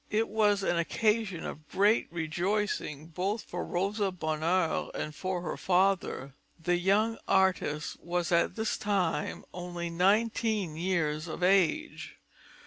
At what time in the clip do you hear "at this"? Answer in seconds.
8.31-8.79